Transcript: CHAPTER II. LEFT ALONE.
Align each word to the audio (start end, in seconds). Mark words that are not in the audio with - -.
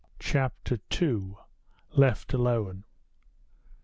CHAPTER 0.17 0.79
II. 0.99 1.35
LEFT 1.95 2.33
ALONE. 2.33 2.85